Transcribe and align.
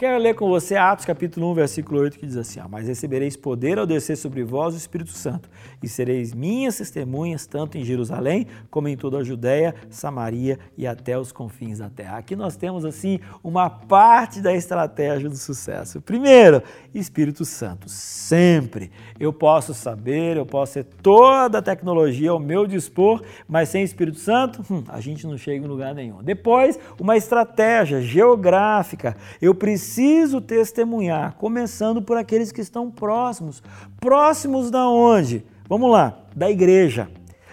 Quero 0.00 0.16
ler 0.16 0.34
com 0.34 0.48
você 0.48 0.76
Atos 0.76 1.04
capítulo 1.04 1.50
1, 1.50 1.54
versículo 1.56 2.00
8, 2.00 2.18
que 2.18 2.24
diz 2.24 2.38
assim: 2.38 2.58
Mas 2.70 2.88
recebereis 2.88 3.36
poder 3.36 3.78
ao 3.78 3.84
descer 3.84 4.16
sobre 4.16 4.42
vós 4.42 4.72
o 4.72 4.78
Espírito 4.78 5.10
Santo, 5.10 5.50
e 5.82 5.86
sereis 5.86 6.32
minhas 6.32 6.78
testemunhas, 6.78 7.44
tanto 7.44 7.76
em 7.76 7.84
Jerusalém, 7.84 8.46
como 8.70 8.88
em 8.88 8.96
toda 8.96 9.18
a 9.18 9.22
Judéia, 9.22 9.74
Samaria 9.90 10.58
e 10.74 10.86
até 10.86 11.18
os 11.18 11.32
confins 11.32 11.80
da 11.80 11.90
terra. 11.90 12.16
Aqui 12.16 12.34
nós 12.34 12.56
temos, 12.56 12.86
assim, 12.86 13.20
uma 13.44 13.68
parte 13.68 14.40
da 14.40 14.54
estratégia 14.54 15.28
do 15.28 15.36
sucesso. 15.36 16.00
Primeiro, 16.00 16.62
Espírito 16.94 17.44
Santo. 17.44 17.86
Sempre. 17.86 18.90
Eu 19.18 19.34
posso 19.34 19.74
saber, 19.74 20.38
eu 20.38 20.46
posso 20.46 20.72
ter 20.72 20.84
toda 21.02 21.58
a 21.58 21.62
tecnologia 21.62 22.30
ao 22.30 22.40
meu 22.40 22.66
dispor, 22.66 23.22
mas 23.46 23.68
sem 23.68 23.82
Espírito 23.82 24.18
Santo, 24.18 24.64
hum, 24.70 24.82
a 24.88 24.98
gente 24.98 25.26
não 25.26 25.36
chega 25.36 25.62
em 25.62 25.68
lugar 25.68 25.94
nenhum. 25.94 26.22
Depois, 26.22 26.78
uma 26.98 27.18
estratégia 27.18 28.00
geográfica. 28.00 29.14
Eu 29.42 29.54
preciso 29.54 29.89
preciso 29.90 30.40
testemunhar, 30.40 31.34
começando 31.36 32.00
por 32.00 32.16
aqueles 32.16 32.52
que 32.52 32.60
estão 32.60 32.88
próximos. 32.88 33.60
Próximos 33.98 34.70
da 34.70 34.88
onde? 34.88 35.44
Vamos 35.68 35.90
lá, 35.90 36.16
da 36.34 36.48
igreja. 36.48 37.08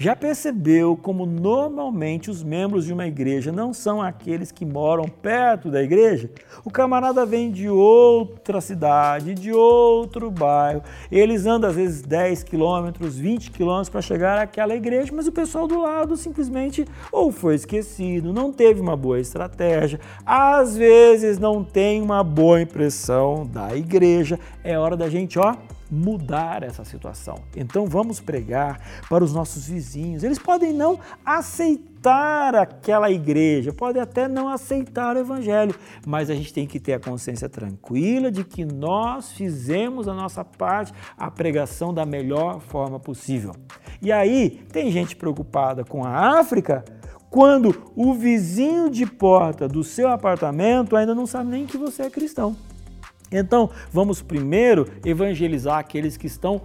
Já 0.00 0.14
percebeu 0.14 0.96
como 0.96 1.26
normalmente 1.26 2.30
os 2.30 2.44
membros 2.44 2.84
de 2.84 2.92
uma 2.92 3.08
igreja 3.08 3.50
não 3.50 3.74
são 3.74 4.00
aqueles 4.00 4.52
que 4.52 4.64
moram 4.64 5.06
perto 5.06 5.72
da 5.72 5.82
igreja? 5.82 6.30
O 6.64 6.70
camarada 6.70 7.26
vem 7.26 7.50
de 7.50 7.68
outra 7.68 8.60
cidade, 8.60 9.34
de 9.34 9.52
outro 9.52 10.30
bairro. 10.30 10.84
Eles 11.10 11.46
andam 11.46 11.68
às 11.68 11.74
vezes 11.74 12.00
10 12.02 12.44
quilômetros, 12.44 13.18
20 13.18 13.50
quilômetros 13.50 13.88
para 13.88 14.00
chegar 14.00 14.38
àquela 14.38 14.76
igreja, 14.76 15.12
mas 15.12 15.26
o 15.26 15.32
pessoal 15.32 15.66
do 15.66 15.82
lado 15.82 16.16
simplesmente 16.16 16.86
ou 17.10 17.32
foi 17.32 17.56
esquecido, 17.56 18.32
não 18.32 18.52
teve 18.52 18.80
uma 18.80 18.96
boa 18.96 19.18
estratégia, 19.18 19.98
às 20.24 20.76
vezes 20.76 21.40
não 21.40 21.64
tem 21.64 22.00
uma 22.00 22.22
boa 22.22 22.62
impressão 22.62 23.44
da 23.44 23.74
igreja. 23.74 24.38
É 24.62 24.78
hora 24.78 24.96
da 24.96 25.10
gente, 25.10 25.40
ó, 25.40 25.56
mudar 25.90 26.62
essa 26.62 26.84
situação. 26.84 27.36
Então 27.56 27.86
vamos 27.86 28.20
pregar 28.20 28.80
para 29.08 29.24
os 29.24 29.32
nossos 29.32 29.66
vizinhos. 29.66 30.22
Eles 30.22 30.38
podem 30.38 30.72
não 30.72 30.98
aceitar 31.24 32.54
aquela 32.54 33.10
igreja, 33.10 33.72
podem 33.72 34.00
até 34.00 34.28
não 34.28 34.48
aceitar 34.48 35.16
o 35.16 35.18
evangelho, 35.18 35.74
mas 36.06 36.30
a 36.30 36.34
gente 36.34 36.52
tem 36.52 36.66
que 36.66 36.78
ter 36.78 36.94
a 36.94 37.00
consciência 37.00 37.48
tranquila 37.48 38.30
de 38.30 38.44
que 38.44 38.64
nós 38.64 39.32
fizemos 39.32 40.06
a 40.06 40.14
nossa 40.14 40.44
parte, 40.44 40.92
a 41.16 41.30
pregação 41.30 41.92
da 41.92 42.04
melhor 42.04 42.60
forma 42.60 43.00
possível. 43.00 43.54
E 44.00 44.12
aí, 44.12 44.62
tem 44.70 44.90
gente 44.90 45.16
preocupada 45.16 45.84
com 45.84 46.04
a 46.04 46.38
África, 46.38 46.84
quando 47.30 47.90
o 47.94 48.14
vizinho 48.14 48.88
de 48.88 49.04
porta 49.04 49.68
do 49.68 49.84
seu 49.84 50.08
apartamento 50.08 50.96
ainda 50.96 51.14
não 51.14 51.26
sabe 51.26 51.50
nem 51.50 51.66
que 51.66 51.76
você 51.76 52.04
é 52.04 52.10
cristão. 52.10 52.56
Então, 53.30 53.70
vamos 53.92 54.22
primeiro 54.22 54.86
evangelizar 55.04 55.78
aqueles 55.78 56.16
que 56.16 56.26
estão 56.26 56.62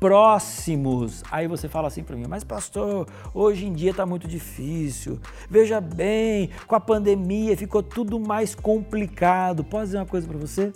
próximos. 0.00 1.22
Aí 1.30 1.46
você 1.46 1.68
fala 1.68 1.88
assim 1.88 2.02
para 2.02 2.16
mim, 2.16 2.26
mas 2.28 2.44
pastor, 2.44 3.06
hoje 3.34 3.66
em 3.66 3.72
dia 3.72 3.90
está 3.90 4.04
muito 4.04 4.28
difícil. 4.28 5.18
Veja 5.48 5.80
bem, 5.80 6.50
com 6.66 6.74
a 6.74 6.80
pandemia 6.80 7.56
ficou 7.56 7.82
tudo 7.82 8.18
mais 8.18 8.54
complicado. 8.54 9.64
Posso 9.64 9.86
dizer 9.86 9.98
uma 9.98 10.06
coisa 10.06 10.26
para 10.26 10.38
você? 10.38 10.72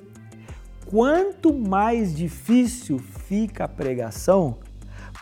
Quanto 0.86 1.54
mais 1.54 2.14
difícil 2.14 2.98
fica 2.98 3.64
a 3.64 3.68
pregação, 3.68 4.58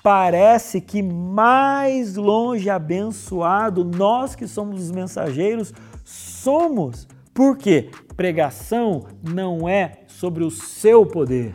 parece 0.02 0.80
que 0.80 1.02
mais 1.02 2.16
longe 2.16 2.70
abençoado 2.70 3.84
nós 3.84 4.34
que 4.34 4.46
somos 4.46 4.82
os 4.82 4.90
mensageiros 4.90 5.74
somos. 6.04 7.06
Por 7.38 7.56
quê? 7.56 7.88
Pregação 8.16 9.06
não 9.22 9.68
é 9.68 10.00
sobre 10.08 10.42
o 10.42 10.50
seu 10.50 11.06
poder, 11.06 11.54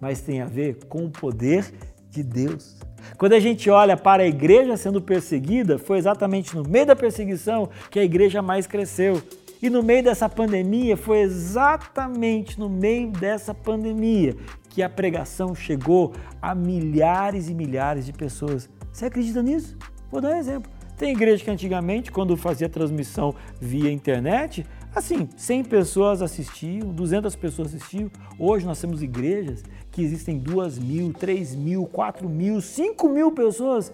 mas 0.00 0.20
tem 0.20 0.40
a 0.40 0.46
ver 0.46 0.84
com 0.88 1.04
o 1.04 1.10
poder 1.10 1.66
de 2.08 2.22
Deus. 2.22 2.78
Quando 3.18 3.32
a 3.32 3.40
gente 3.40 3.68
olha 3.68 3.96
para 3.96 4.22
a 4.22 4.26
igreja 4.28 4.76
sendo 4.76 5.02
perseguida, 5.02 5.80
foi 5.80 5.98
exatamente 5.98 6.54
no 6.54 6.62
meio 6.62 6.86
da 6.86 6.94
perseguição 6.94 7.68
que 7.90 7.98
a 7.98 8.04
igreja 8.04 8.40
mais 8.40 8.68
cresceu. 8.68 9.20
E 9.60 9.68
no 9.68 9.82
meio 9.82 10.04
dessa 10.04 10.28
pandemia, 10.28 10.96
foi 10.96 11.22
exatamente 11.22 12.56
no 12.56 12.68
meio 12.68 13.10
dessa 13.10 13.52
pandemia 13.52 14.36
que 14.70 14.80
a 14.80 14.88
pregação 14.88 15.56
chegou 15.56 16.12
a 16.40 16.54
milhares 16.54 17.48
e 17.48 17.54
milhares 17.54 18.06
de 18.06 18.12
pessoas. 18.12 18.70
Você 18.92 19.06
acredita 19.06 19.42
nisso? 19.42 19.76
Vou 20.08 20.20
dar 20.20 20.36
um 20.36 20.38
exemplo. 20.38 20.70
Tem 20.96 21.10
igreja 21.10 21.44
que 21.44 21.50
antigamente, 21.50 22.10
quando 22.10 22.36
fazia 22.36 22.68
transmissão 22.68 23.34
via 23.60 23.92
internet, 23.92 24.64
Assim, 24.96 25.28
100 25.36 25.64
pessoas 25.64 26.22
assistiam, 26.22 26.88
200 26.88 27.36
pessoas 27.36 27.68
assistiam. 27.68 28.10
Hoje 28.38 28.64
nós 28.64 28.80
temos 28.80 29.02
igrejas 29.02 29.62
que 29.90 30.02
existem 30.02 30.38
2 30.38 30.78
mil, 30.78 31.12
3 31.12 31.54
mil, 31.54 31.84
4 31.84 32.26
mil, 32.26 32.62
5 32.62 33.06
mil 33.06 33.30
pessoas 33.30 33.92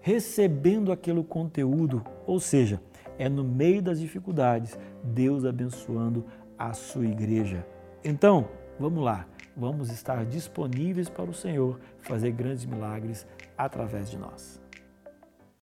recebendo 0.00 0.92
aquele 0.92 1.24
conteúdo. 1.24 2.04
Ou 2.24 2.38
seja, 2.38 2.80
é 3.18 3.28
no 3.28 3.42
meio 3.42 3.82
das 3.82 3.98
dificuldades 3.98 4.78
Deus 5.02 5.44
abençoando 5.44 6.24
a 6.56 6.72
sua 6.72 7.04
igreja. 7.04 7.66
Então, 8.04 8.48
vamos 8.78 9.02
lá, 9.02 9.26
vamos 9.56 9.90
estar 9.90 10.24
disponíveis 10.24 11.08
para 11.08 11.28
o 11.28 11.34
Senhor 11.34 11.80
fazer 12.00 12.30
grandes 12.30 12.64
milagres 12.64 13.26
através 13.58 14.08
de 14.08 14.16
nós. 14.16 14.63